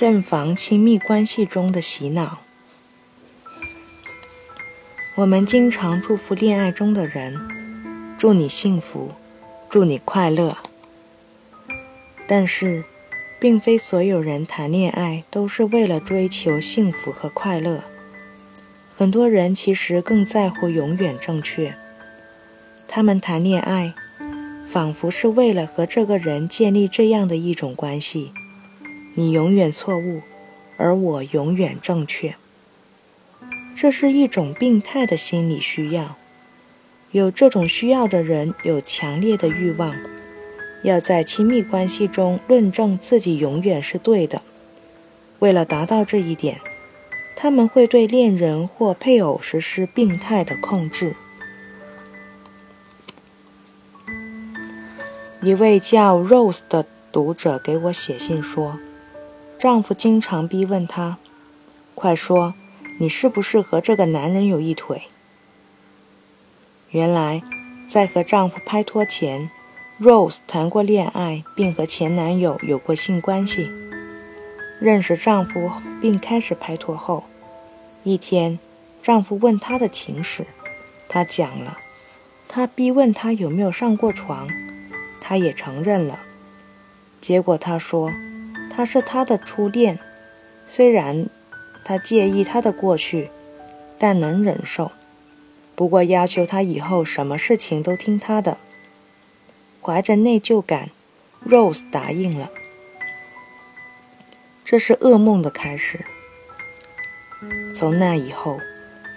[0.00, 2.38] 慎防亲密关系中的洗脑。
[5.16, 7.36] 我们经常祝福恋爱中的人，
[8.16, 9.10] 祝你幸福，
[9.68, 10.56] 祝你快乐。
[12.28, 12.84] 但是，
[13.40, 17.82] 并非所有人谈恋爱都是为了追求幸福和快乐。
[18.96, 21.74] 很多人其实更在乎永远正确。
[22.86, 23.92] 他们谈恋爱，
[24.64, 28.30] 仿佛是为了和这个人建立这样的一种关系：
[29.18, 30.22] 你永远错误，
[30.76, 32.36] 而我永远正确。
[33.74, 36.14] 这是一种病态的心理需要。
[37.10, 39.96] 有这种需要的人有强烈的欲望。
[40.84, 44.40] 要在亲密关系中论证自己永远是对的。
[45.40, 46.60] 为了达到这一点，
[47.34, 51.16] 他们会对恋人或配偶实施病态的控制。
[55.42, 58.78] 一位叫 Rose 的读者给我写信说，
[59.58, 61.18] 丈夫经常逼问她
[61.96, 62.54] ：“快说，
[62.98, 65.02] 你是不是和这个男人有一腿？”
[66.90, 67.42] 原来，
[67.88, 69.50] 在和丈夫拍拖前。
[70.00, 73.68] Rose 谈过恋爱，并和前男友有过性关系。
[74.78, 77.24] 认识丈夫并开始拍拖后，
[78.04, 78.60] 一天，
[79.02, 80.46] 丈夫问她的情史，
[81.08, 81.78] 她讲了。
[82.46, 84.48] 他逼问她有没有上过床，
[85.20, 86.20] 她也承认了。
[87.20, 88.12] 结果他说，
[88.78, 89.98] 他是她的初恋，
[90.64, 91.26] 虽然
[91.84, 93.28] 他介意她的过去，
[93.98, 94.92] 但能忍受。
[95.74, 98.56] 不过要求她以后什么事情都听他的。
[99.82, 100.90] 怀着内疚感
[101.44, 102.50] ，Rose 答应了。
[104.64, 106.04] 这是噩梦的开始。
[107.74, 108.60] 从那以后，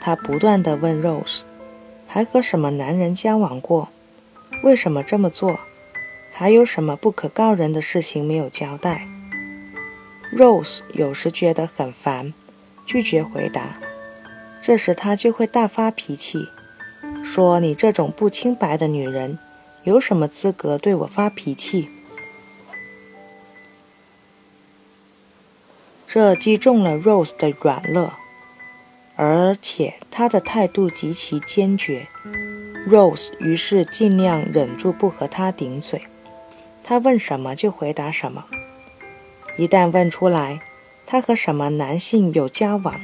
[0.02, 1.44] 他不断地问 Rose：“
[2.08, 3.90] 还和什么男人交往过？
[4.64, 5.60] 为什么这么做？
[6.34, 9.08] 还有什么不可告人的事情没有交代
[10.34, 12.34] ？”Rose 有时觉得很烦，
[12.86, 13.78] 拒绝回答。
[14.62, 16.48] 这时他就会大发脾气，
[17.24, 19.40] 说：“你这种不清白的女人！”
[19.84, 21.90] 有什么资格对我发脾气？
[26.08, 28.12] 这击中了 Rose 的软肋，
[29.16, 32.08] 而且他的态度极其坚决。
[32.88, 36.04] Rose 于是尽量忍住不和他顶嘴，
[36.84, 38.46] 他问什么就回答什么。
[39.62, 40.60] 一旦问出来
[41.06, 43.00] 他和什么男性有交往，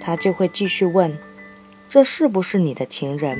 [0.00, 1.16] 他就会继续问
[1.88, 3.38] ：“这是不是你的情人？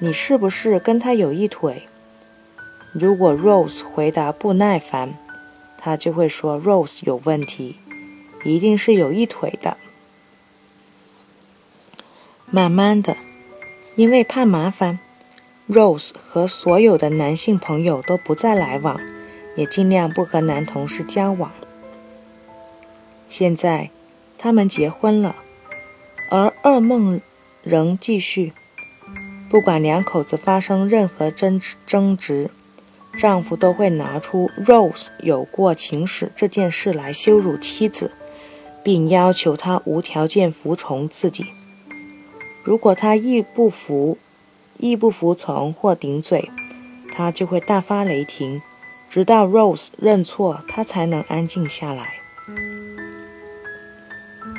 [0.00, 1.82] 你是不是跟他有一腿？”
[2.94, 5.18] 如果 Rose 回答不耐烦，
[5.76, 7.76] 他就会说 Rose 有问题，
[8.44, 9.76] 一定是有一腿的。
[12.46, 13.14] 慢慢的，
[13.96, 15.00] 因为怕麻烦
[15.68, 18.98] ，Rose 和所有的男性朋友都不再来往，
[19.54, 21.52] 也尽量不和男同事交往。
[23.28, 23.90] 现在，
[24.38, 25.36] 他们结婚了，
[26.30, 27.20] 而噩梦
[27.62, 28.52] 仍继续。
[29.50, 32.50] 不管两口子发生任何争争执。
[33.16, 38.10] 丈夫都会拿出 Rose 有过情史这件事来羞辱妻子，
[38.82, 41.46] 并要求她无条件服从自己。
[42.64, 44.18] 如果她亦不服、
[44.78, 46.50] 亦不服从或顶嘴，
[47.12, 48.60] 他就会大发雷霆，
[49.08, 52.14] 直到 Rose 认错，他才能安静下来。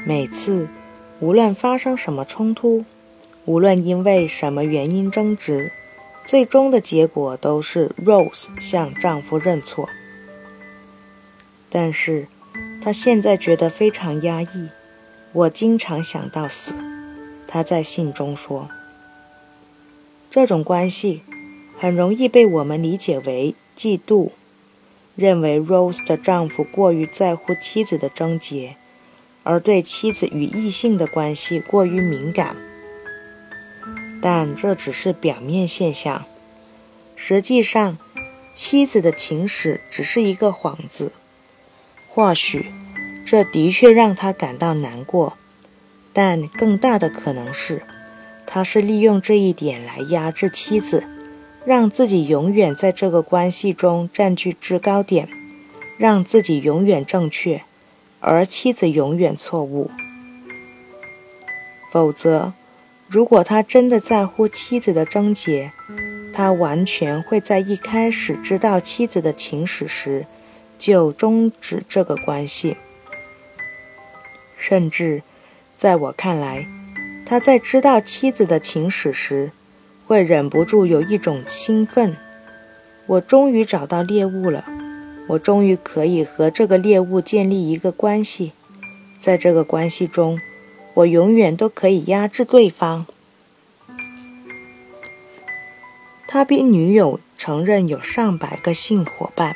[0.08, 0.68] 每次，
[1.20, 2.86] 无论发生什么冲突，
[3.46, 5.72] 无论因为什么原因争执。
[6.28, 9.90] 最终的结果都是 Rose 向丈夫认错，
[11.72, 12.28] 但是
[12.84, 14.70] 她现在觉得非常压抑。
[15.34, 16.74] 我经常想到死，
[17.48, 18.70] 她在信中说。
[20.30, 21.24] 这种关系
[21.80, 24.30] 很容易被我们理解为嫉妒，
[25.16, 28.76] 认为 Rose 的丈夫过于在乎妻子的贞洁，
[29.46, 32.58] 而对妻子与异性的关系过于敏感。
[34.22, 36.26] 但这只是表面现象，
[37.16, 37.98] 实际上，
[38.54, 41.12] 妻子的情史只是一个幌子。
[42.10, 42.72] 或许，
[43.26, 45.38] 这的确让他感到难过，
[46.12, 47.84] 但更大的可能是，
[48.48, 51.04] 他是利用这一点来压制妻子，
[51.66, 55.28] 让自己永远在这个关系中占据制高点，
[55.98, 57.64] 让自己永远正确，
[58.20, 59.90] 而妻子永远错误。
[61.92, 62.54] 否则。
[63.08, 65.72] 如果他真的在乎妻子的贞洁，
[66.34, 70.26] 他完全会在一开始知道妻子的情史时
[70.80, 72.78] 就终止这个关系。
[74.58, 75.22] 甚至，
[75.78, 76.66] 在我看来，
[77.28, 79.52] 他在知道妻子的情史时，
[80.08, 82.18] 会忍不住有一种兴奋：
[83.06, 84.66] 我终于找到猎物了，
[85.28, 88.52] 我终于可以和这个猎物建立一个关系，
[89.20, 90.40] 在这个关系中，
[90.94, 93.08] 我永远都可以压制对方。
[96.28, 99.56] 他逼女友承认有上百个性伙伴，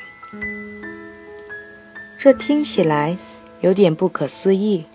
[2.18, 3.18] 这听起来
[3.62, 4.86] 有点不可思议，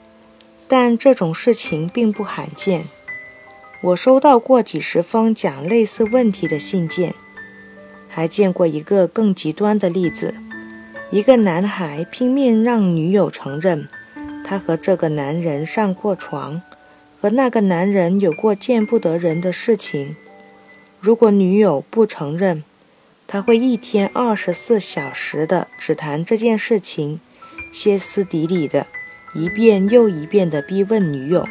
[0.66, 2.84] 但这种事情并不罕见。
[3.82, 7.14] 我收到过几十封讲类似问题的信件，
[8.08, 10.34] 还见过一个更极端的例子。
[11.14, 13.86] 一个男孩拼命让女友承认，
[14.44, 16.60] 他和这个男人上过床，
[17.20, 20.16] 和那个男人有过见不得人的事情。
[20.98, 22.64] 如果女友不承认，
[23.28, 27.20] 他会一天二十四小时的只谈这件事情，
[27.72, 28.88] 歇斯底里的
[29.36, 31.46] 一遍又一遍的逼问女友，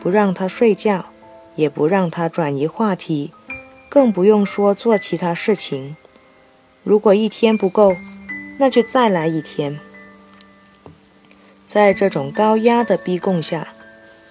[0.00, 1.06] 不让她睡觉，
[1.54, 3.30] 也不让她转移话题，
[3.88, 5.94] 更不用说做其他事情。
[6.82, 7.94] 如果一天不够，
[8.58, 9.78] 那就再来一天。
[11.66, 13.68] 在这种高压的逼供下，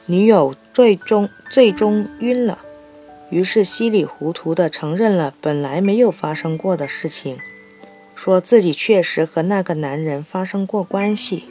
[0.06, 2.60] 女友最终最终晕了，
[3.30, 7.38] 于是稀里糊涂地承认了本来没有发生过的事情，
[8.16, 11.46] 说自己确实和那个男人发生过关系。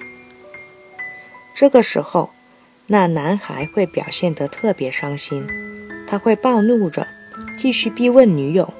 [1.55, 2.31] 这个时候，
[2.89, 5.47] 那男孩会表现得特别伤心，
[6.07, 7.07] 他会暴怒着，
[7.57, 8.75] 继续逼问女友，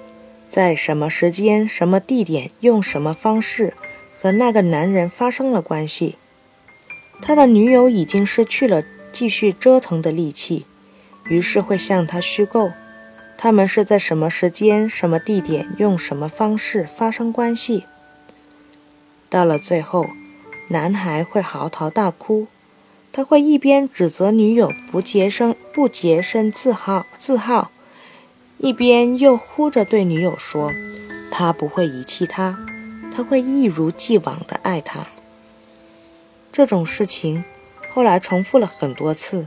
[0.49, 3.73] 在什么时间、什么地点、用什么方式。
[4.27, 6.17] 和那个男人发生了关系，
[7.23, 8.83] 他的女友已经失去了
[9.13, 10.67] 继续折腾的力气，
[11.27, 12.73] 于是会向他虚构，
[13.39, 17.85] 他们是在什么时间、什么地点、用什么方式发生关系。
[19.31, 20.09] 到了最后，
[20.71, 22.49] 男孩会嚎啕大哭，
[23.13, 27.71] 他会一边指责女友不洁身、不洁身自好、自好，
[28.59, 30.73] 一边又哭着对女友说
[31.31, 32.59] ：“他不会遗弃她。”
[33.17, 35.07] 他会一如既往地爱她。
[36.53, 37.43] 这种事情
[37.91, 39.47] 后来重复了很多次。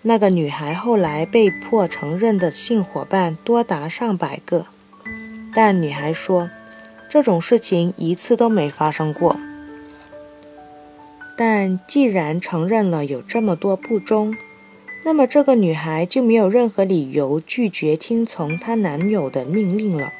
[0.00, 4.64] 那个女孩后来被迫承认的性伙伴多达上百个，
[5.54, 6.48] 但女孩说
[7.10, 9.36] 这种事情一次都没发生过。
[11.36, 14.34] 但既然承认了有这么多不忠，
[15.04, 20.12] 那么这个女孩就没有任何理由拒绝听从她男友的命令了。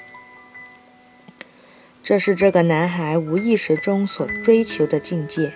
[2.06, 5.53] 这是这个男孩无意识中所追求的境界。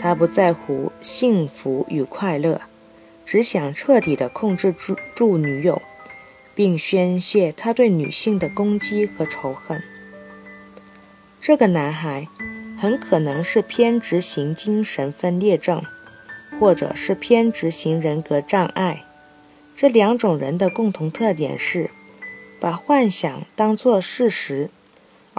[0.00, 2.62] 他不在乎幸福与快乐，
[3.26, 5.82] 只想彻底地控制住住女友，
[6.54, 9.82] 并宣泄他对女性的攻击和仇恨。
[11.42, 12.26] 这个男孩
[12.80, 15.84] 很可能是偏执型精神分裂症，
[16.58, 19.04] 或者是偏执型人格障碍。
[19.76, 21.90] 这两种人的共同特点是，
[22.58, 24.70] 把幻想当作事实。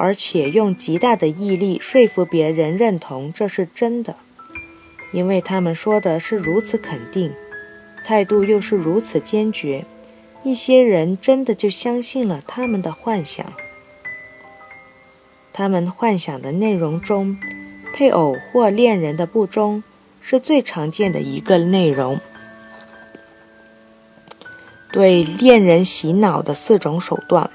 [0.01, 4.15] 而且用极大的毅力说服别人认同这是真的，
[5.13, 7.31] 因为他们说的是如此肯定，
[8.03, 9.85] 态度又是如此坚决，
[10.41, 13.45] 一些人真的就相信了他们的幻想。
[15.53, 17.37] 他们幻想的内容中，
[17.93, 19.83] 配偶或恋人的不忠
[20.19, 22.19] 是最常见的一个内容。
[24.91, 27.51] 对恋人洗脑的四种手段。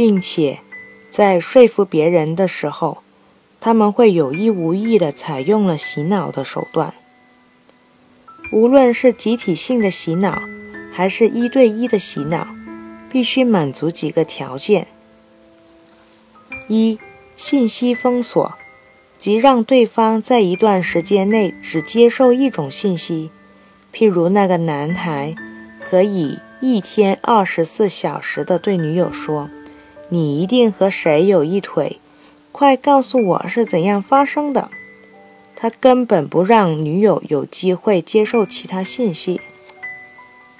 [0.00, 0.60] 并且，
[1.10, 3.02] 在说服别人的时候，
[3.60, 6.94] 他们会有意无意地采用了洗脑的手段。
[8.50, 10.40] 无论是集体性的洗脑，
[10.90, 12.48] 还是一对一的洗脑，
[13.10, 14.86] 必须满足几个条件：
[16.68, 16.98] 一、
[17.36, 18.54] 信息封锁，
[19.18, 23.30] 即让对方在一段时间内只接受一种信息。
[23.92, 25.34] 譬如那个男孩
[25.84, 29.50] 可以一天二十四小时地对女友说。
[30.12, 31.98] 你一定和谁有一腿？
[32.50, 34.68] 快告诉我是怎样发生的！
[35.54, 39.40] 他根本不让女友有机会接受其他信息。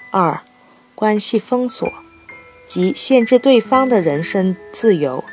[0.09, 0.39] 二、
[0.95, 1.91] 关系封锁，
[2.65, 5.23] 即限制对方的人身自由，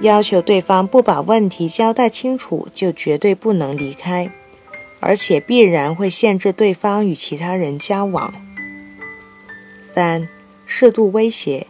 [0.00, 4.30] 要求对方不把问题交代清楚就绝对不能离开，
[5.00, 8.32] 而且必然会限制对方与其他人交往。
[9.92, 10.26] 三、
[10.64, 11.66] 适度威胁。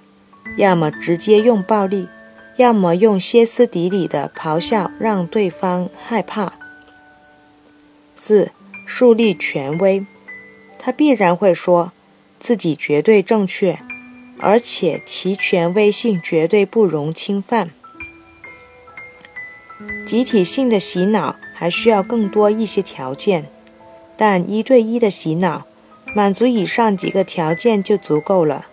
[0.57, 2.09] 要么直接用暴力，
[2.57, 6.55] 要么用歇斯底里的咆哮让对方害怕。
[8.15, 8.51] 四、
[8.87, 10.07] 树立权威，
[10.79, 11.93] 他必然会说
[12.41, 13.79] 自己绝对正确，
[14.39, 17.71] 而且其权威性绝对不容侵犯。
[20.07, 23.45] 集体性的洗脑还需要更多一些条件，
[24.17, 25.67] 但一对一的洗脑
[26.15, 28.65] 满足以上几个条件就足够了。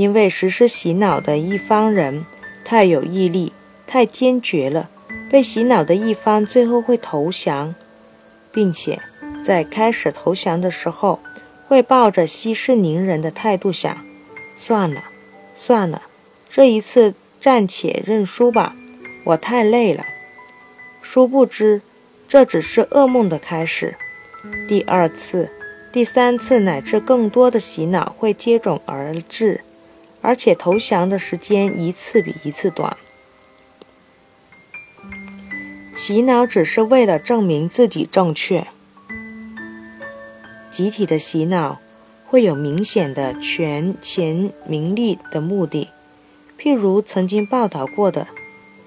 [0.00, 2.24] 因为实施洗脑的一方人
[2.64, 3.52] 太有毅力，
[3.86, 4.88] 太坚决了，
[5.30, 7.74] 被洗脑的一方最后会投降，
[8.50, 8.98] 并且
[9.44, 11.20] 在开始投降的时候，
[11.68, 13.94] 会抱着息事宁人的态度想：
[14.56, 15.02] 算了，
[15.54, 16.00] 算了，
[16.48, 18.74] 这一次暂且认输吧，
[19.24, 20.06] 我太累了。
[21.02, 21.82] 殊不知，
[22.26, 23.94] 这只是噩梦的开始。
[24.66, 25.50] 第二次、
[25.92, 29.60] 第三次乃至更多的洗脑会接踵而至，
[30.22, 32.96] 而且投降的时间一次比一次短。
[35.96, 38.66] 洗脑只是为了证明自己正确。
[40.70, 41.80] 集体的洗脑
[42.26, 45.88] 会有明显的权钱名利的目的，
[46.58, 48.26] 譬如曾经报道过的。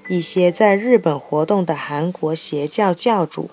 [0.09, 3.49] 一些在日本活动的韩国邪教教主，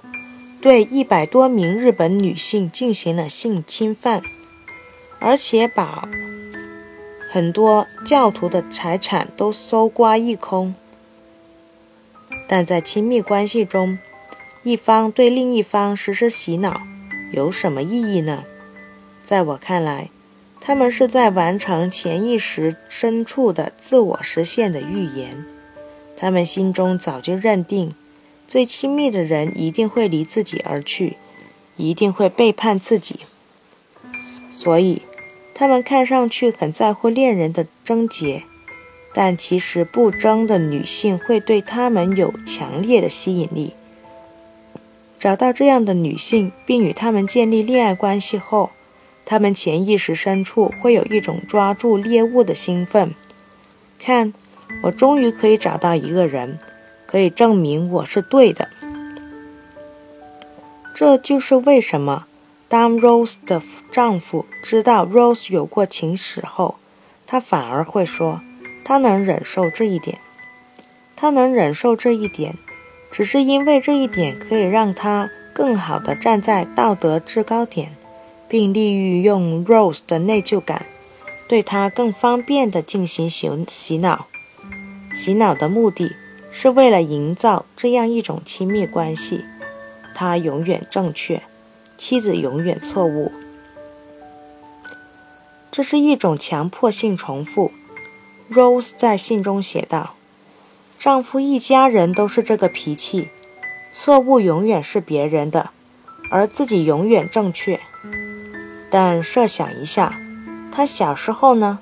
[0.61, 4.21] 对一百多名日本女性进行了性侵犯，
[5.21, 6.09] 而且把
[7.33, 10.75] 很多教徒的财产都搜刮一空。
[12.49, 13.97] 但在亲密关系中，
[14.65, 16.81] 一方对另一方实施洗脑，
[17.33, 18.43] 有什么意义呢？
[19.25, 20.11] 在我看来，
[20.61, 25.45] 他们是在完成潜意识深处的自我实现的预言。
[26.17, 27.93] 他们心中早就认定，
[28.49, 31.17] 最亲密的人一定会离自己而去，
[31.77, 33.21] 一定会背叛自己。
[34.51, 35.03] 所以，
[35.61, 38.45] 他们看上去很在乎恋人的贞洁，
[39.13, 43.75] 但其实不争的女性会对他们有强烈的吸引力。
[45.19, 48.71] 找到这样的女性，并与他们建立恋爱关系后，
[49.27, 53.15] 他们潜意识深处会有一种抓住猎物的兴奋。
[53.99, 54.33] 看。
[54.85, 56.57] 我终于可以找到一个人，
[57.05, 58.69] 可以证明我是对的。
[60.95, 62.27] 这就是为什么，
[62.71, 63.61] 当 Rose 的
[63.91, 66.77] 丈夫知道 Rose 有过情史后，
[67.27, 68.41] 他反而会说，
[68.85, 70.21] 他能忍受这一点。
[71.17, 72.57] 他能忍受这一点，
[73.11, 77.97] 只是因为这一点可以让他更好的站在道德制高点，
[78.49, 80.87] 并利于用 Rose 的内疚感，
[81.49, 84.29] 对他更方便的进行洗洗脑。
[85.13, 86.15] 洗脑的目的
[86.53, 89.45] 是为了营造这样一种亲密关系：
[90.15, 91.43] 他永远正确，
[92.01, 93.31] 妻子永远错误。
[95.71, 97.73] 这是一种强迫性重复。
[98.51, 100.15] Rose 在信中写道
[100.99, 103.29] ：“丈夫一家人都是这个脾气，
[103.93, 105.73] 错误永远是别人的，
[106.31, 107.79] 而自己永远正确。
[108.91, 110.19] 但设想一下，
[110.73, 111.81] 他小时候呢，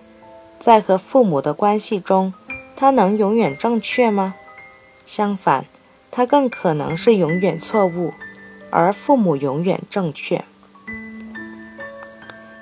[0.59, 2.35] 在和父母的关系中。”
[2.75, 4.35] 他能永远正确吗？
[5.05, 5.65] 相反，
[6.13, 8.15] 他更可能是永远错误，
[8.71, 10.45] 而父母永远正确。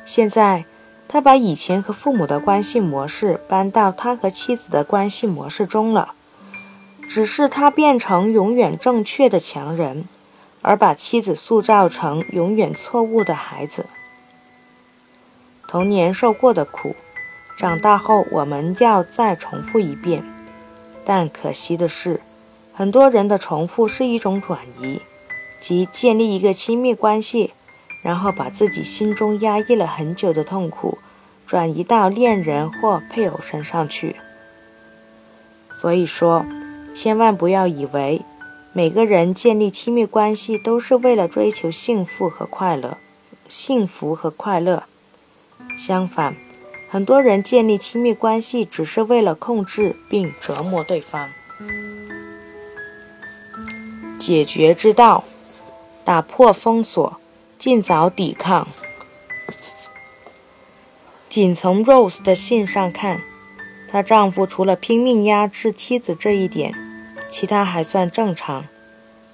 [0.04, 0.64] 现在，
[1.08, 6.14] 他把以前和父母的关系模式搬到他和妻子的关系模式中了，
[7.08, 10.04] 只是他变成永远正确的强人，
[10.62, 13.86] 而把妻子塑造成永远错误的孩子。
[15.68, 16.94] 童年受过的苦。
[17.56, 20.22] 长大后，我们要再重复一遍，
[21.06, 22.20] 但可惜的是，
[22.74, 25.00] 很多人的重复是一种转移，
[25.60, 27.52] 即建立一个亲密关系，
[28.02, 30.98] 然后把自己心中压抑了很久的痛苦
[31.46, 34.16] 转移到恋人或配偶身上去。
[35.70, 36.46] 所以说，
[36.94, 38.22] 千万不要以为
[38.72, 42.98] 每个人建立亲密关系都是为了追求幸福和快乐，
[43.48, 44.84] 幸福和快乐，
[45.78, 46.36] 相反。
[46.88, 51.28] 很多人建立亲密关系只是为了控制并折磨对方。
[54.18, 55.24] 解决之道：
[56.06, 57.20] 打破封锁，
[57.58, 58.68] 尽早抵抗。
[61.28, 63.22] 仅从 Rose 的信上看，
[63.90, 66.72] 她丈夫除了拼命压制妻子这一点，
[67.28, 68.66] 其他还算正常。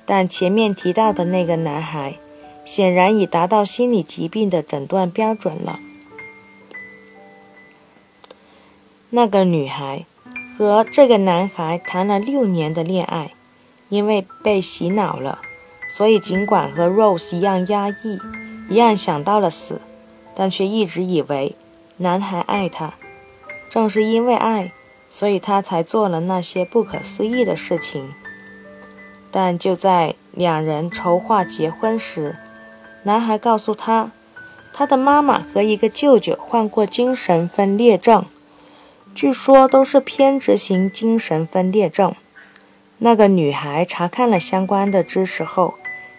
[0.06, 2.14] 但前面提到的那个男孩，
[2.64, 5.78] 显然已达到心理疾病的诊断标准了。
[9.10, 10.06] 那个女孩
[10.56, 13.34] 和这个男孩谈了六年的恋爱，
[13.90, 15.42] 因为被洗脑了，
[15.94, 18.18] 所以尽管和 Rose 一样压抑，
[18.70, 19.78] 一样想到了死，
[20.34, 21.54] 但却一直以为
[21.98, 22.94] 男孩爱她。
[23.68, 24.72] 正是因为爱，
[25.10, 28.14] 所以她才做了那些不可思议的事情。
[29.30, 32.36] 但就在两人筹划结婚时，
[33.02, 34.12] 男孩告诉她，
[34.72, 38.24] 他的妈妈和一个舅舅患过精神分裂症。
[39.14, 42.14] 据说都是偏执型精神分裂症。
[43.04, 45.74] 那个女孩查看了相关的知识后，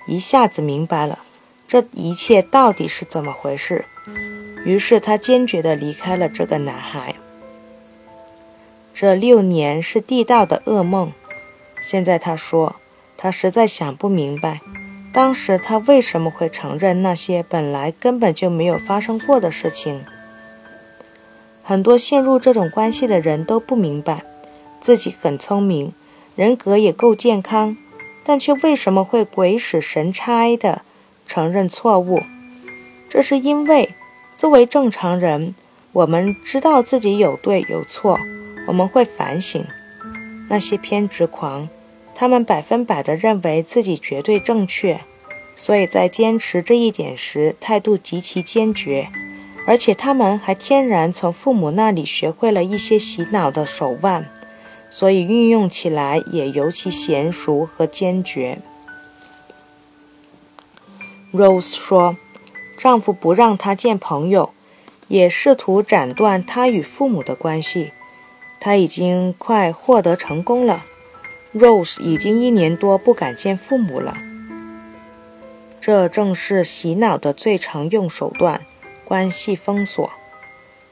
[0.06, 1.20] 一下子明白了
[1.66, 3.86] 这一切到底是怎么回事。
[4.66, 7.16] 于是她坚决地离开了这个男孩。
[8.94, 11.14] 这六年是地道的噩梦，
[11.82, 12.76] 现在她说，
[13.16, 14.60] 她实在想不明白，
[15.14, 20.04] 当时他为什么会承认那些本来根本就没有发生过的事情。
[21.64, 24.26] 很多陷入这种关系的人都不明白，
[24.82, 25.94] 自己很聪明，
[26.36, 27.78] 人格也够健康，
[28.24, 30.82] 但却为什么会鬼使神差的
[31.28, 32.24] 承认错误？
[33.08, 33.94] 这是因为，
[34.36, 35.54] 作为正常人，
[35.92, 38.20] 我们知道自己有对有错，
[38.68, 39.64] 我们会反省。
[40.50, 41.70] 那些偏执狂，
[42.16, 45.02] 他们百分百的认为自己绝对正确，
[45.56, 49.08] 所以在坚持这一点时态度极其坚决，
[49.68, 54.30] 而且他们还天然从父母那里学会了一些洗脑的手腕，
[54.96, 58.60] 所以运用起来也尤其娴熟和坚决。
[61.34, 62.16] Rose 说，
[62.78, 64.54] 丈夫不让她见朋友，
[65.08, 67.92] 也试图斩断她与父母的关系。
[68.60, 70.86] 她已经快获得成功了。
[71.56, 74.16] Rose 已经一年多不敢见父母了。
[75.82, 78.62] 这正是洗脑的最常用手段——
[79.04, 80.12] 关系封锁。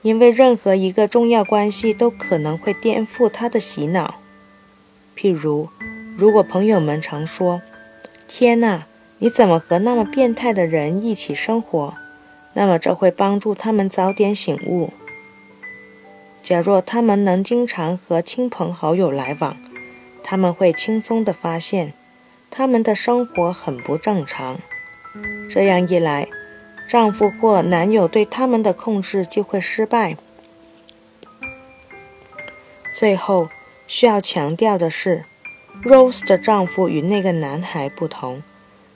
[0.01, 4.15] 因为任何一个重要关系都可能会颠覆他的洗脑。
[5.15, 5.69] 譬如，
[6.17, 7.61] 如果朋友们常说
[8.27, 8.87] ：“天哪，
[9.19, 11.93] 你怎么和那么变态的人一起生活？”
[12.53, 14.91] 那么这会帮助他们早点醒悟。
[16.41, 19.55] 假若他们能经常和亲朋好友来往，
[20.21, 21.93] 他们会轻松地发现，
[22.49, 24.59] 他们的生活很不正常。
[25.49, 26.27] 这样一来，
[26.91, 30.17] 丈夫或男友对他们的控制就会失败。
[32.93, 33.47] 最后
[33.87, 35.23] 需要强调的是
[35.83, 38.43] ，Rose 的丈夫与那个男孩不同，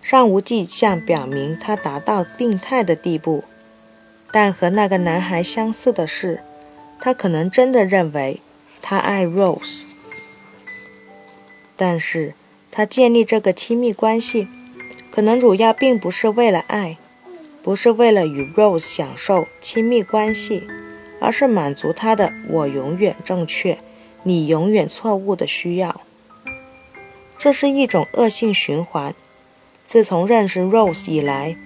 [0.01, 3.45] 尚无迹象表明他达到病态的地步，
[4.29, 6.41] 但和那个男孩相似的是。
[6.99, 8.41] 他可能真的认为
[8.81, 9.83] 他爱 Rose，
[11.77, 12.33] 但是
[12.69, 14.49] 他建立这个亲密关系，
[15.09, 16.97] 可能主要并不是为了爱，
[17.65, 20.67] 不是为了与 Rose 享受亲密关系，
[21.19, 23.79] 而是满足他的“我永远正确，
[24.21, 26.01] 你永远错误”的需要。
[27.39, 29.15] 这是一种恶性循环。
[29.87, 31.57] 自从认识 Rose 以来，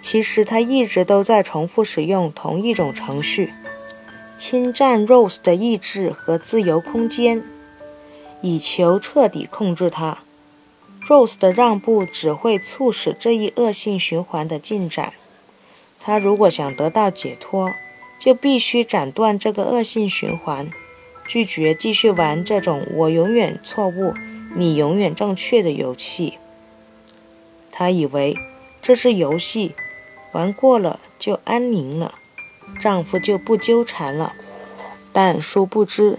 [0.00, 3.52] 其实他一直都在重复使用同一种程序。
[4.36, 7.44] 侵占 Rose 的意志和自由空间，
[8.42, 10.18] 以求彻底控制他。
[11.06, 15.12] Rose 的让步只会促使这一恶性循环的进展。
[16.06, 17.72] 他如果想得到解脱，
[18.18, 20.70] 就必须斩断这个恶性循环，
[21.26, 24.12] 拒绝继续玩这种“我永远错误，
[24.54, 26.34] 你永远正确”的游戏。
[27.72, 28.36] 他以为
[28.82, 29.74] 这是游戏，
[30.32, 32.16] 玩过了就安宁了。
[32.78, 34.34] 丈夫就不纠缠了，
[35.10, 36.18] 但殊不知，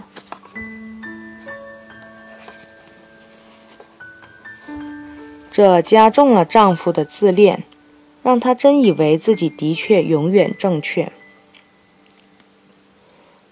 [5.50, 7.62] 这加重了丈夫的自恋，
[8.26, 11.12] 让他真以为自己的确永远正确。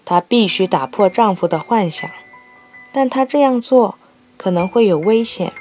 [0.03, 2.11] 她必须打破丈夫的幻想，
[2.91, 3.95] 但她这样做
[4.35, 5.53] 可能会有危险，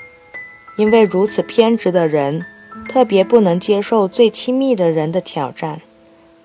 [0.76, 2.44] 因为如此偏执的人
[2.88, 5.80] 特别不能接受最亲密的人的挑战。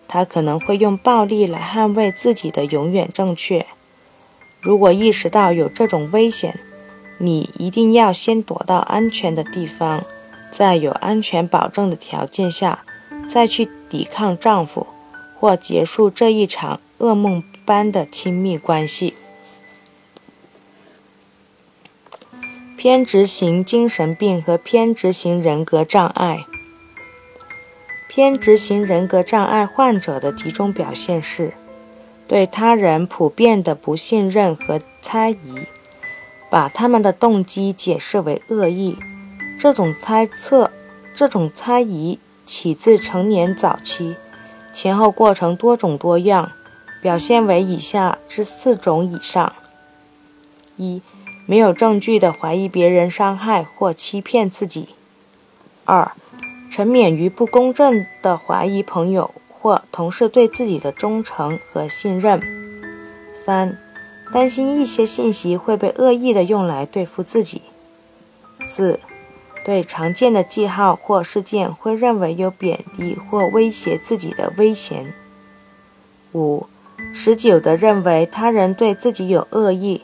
[0.08, 3.66] 她可能会用暴力来捍卫自己的永远正确。
[4.62, 6.60] 如果意识到有这种危险，
[7.18, 10.06] 你一定要先躲到安全的地方，
[10.52, 12.84] 在有安全保证的条件下，
[13.30, 14.88] 再去抵抗丈夫，
[15.40, 19.14] 或结束这一场噩梦般的亲密关系。
[22.76, 26.46] 偏执型精神病和偏执型人格障碍。
[28.08, 31.54] 偏执型人格障碍患者的几种表现是：
[32.28, 35.66] 对他人普遍的不信任和猜疑，
[36.50, 38.98] 把他们的动机解释为恶意。
[39.60, 40.72] 这种猜测、
[41.14, 44.16] 这种猜疑起自成年早期，
[44.72, 46.54] 前后过程多种多样，
[47.02, 49.52] 表现为以下之四种以上：
[50.78, 51.02] 一、
[51.46, 54.96] 没有证据的怀疑别人伤害或欺骗自己；
[55.84, 56.10] 二、
[56.72, 62.42] 沉湎于不公正的怀疑朋友或同事对自己的忠诚和信任。
[63.34, 63.78] 三、
[64.32, 67.64] 担心一些信息会被恶意的用来对付自己。
[68.66, 69.02] 四、
[69.66, 75.14] 对常见的记号或事件会认为有贬低或威胁自己的危险。
[76.34, 76.68] 五、
[77.14, 80.04] 持久地认为他人对自己有恶意，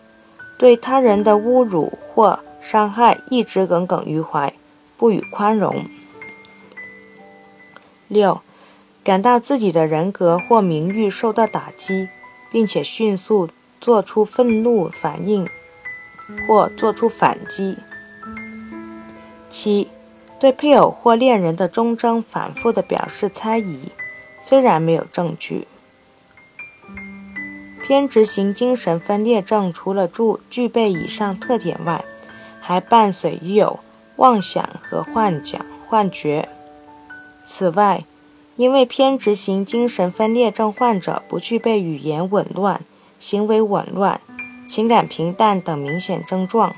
[0.58, 4.54] 对他人的侮辱或伤害一直耿耿于怀，
[4.98, 5.86] 不予宽容。
[8.08, 8.42] 六，
[9.04, 12.10] 感到自己的人格或名誉受到打击，
[12.52, 13.50] 并且迅速
[13.82, 15.48] 做出愤怒反应
[16.48, 17.78] 或做出反击。
[19.50, 19.88] 七，
[20.40, 23.90] 对配偶或恋人的忠贞反复的表示猜疑，
[24.42, 25.68] 虽然没有证据。
[27.86, 32.04] 偏执型精神分裂症除了具具备以上特点外，
[32.60, 33.80] 还伴随有
[34.16, 36.50] 妄想和幻想、幻觉。
[37.46, 38.04] 此外，
[38.56, 42.82] 因为偏执型精神分裂症患者不具备语言紊乱、
[43.20, 44.20] 行为紊乱、
[44.68, 46.76] 情感平淡等明显症状，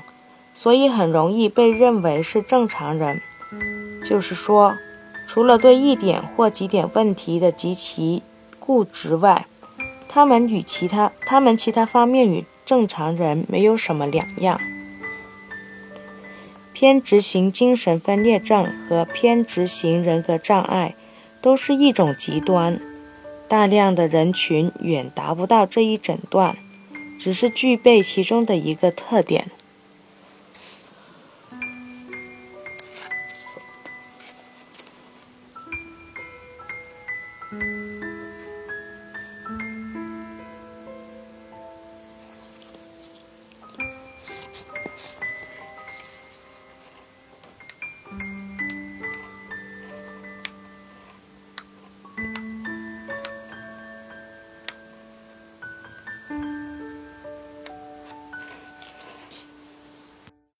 [0.60, 3.22] 所以很容易被认为是正常人。
[4.04, 4.76] 就是说，
[5.28, 8.24] 除了对一点或几点问题的极其
[8.58, 9.46] 固执外，
[10.08, 14.60] 他们与其他他们其他方面与正常人没有什么两样。
[16.72, 20.96] 偏执型精神分裂症和偏执型人格障碍
[21.40, 22.80] 都是一种极端，
[23.46, 26.56] 大量的人群远达不到这一诊断，
[27.16, 29.52] 只是具备其中的一个特点。